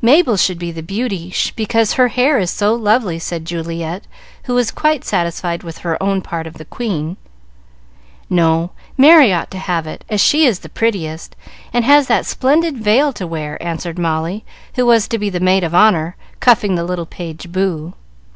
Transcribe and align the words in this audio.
"Mabel 0.00 0.36
should 0.36 0.60
be 0.60 0.70
the 0.70 0.84
Beauty, 0.84 1.34
because 1.56 1.94
her 1.94 2.06
hair 2.06 2.38
is 2.38 2.48
so 2.52 2.72
lovely," 2.76 3.18
said 3.18 3.44
Juliet, 3.44 4.04
who 4.44 4.54
was 4.54 4.70
quite 4.70 5.04
satisfied 5.04 5.64
with 5.64 5.78
her 5.78 6.00
own 6.00 6.22
part 6.22 6.46
of 6.46 6.58
the 6.58 6.64
Queen. 6.64 7.16
"No, 8.30 8.70
Merry 8.96 9.32
ought 9.32 9.50
to 9.50 9.58
have 9.58 9.88
it, 9.88 10.04
as 10.08 10.20
she 10.20 10.46
is 10.46 10.60
the 10.60 10.68
prettiest, 10.68 11.34
and 11.72 11.84
has 11.84 12.06
that 12.06 12.24
splendid 12.24 12.76
veil 12.78 13.12
to 13.14 13.26
wear," 13.26 13.60
answered 13.60 13.98
Molly, 13.98 14.44
who 14.76 14.86
was 14.86 15.08
to 15.08 15.18
be 15.18 15.28
the 15.28 15.40
maid 15.40 15.64
of 15.64 15.74
honor, 15.74 16.14
cuffing 16.38 16.76
the 16.76 16.84
little 16.84 17.04
page, 17.06 17.50
Boo. 17.50 17.94